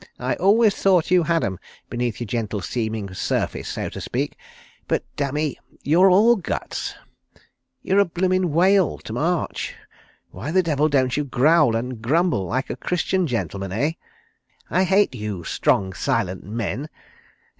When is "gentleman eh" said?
13.27-13.91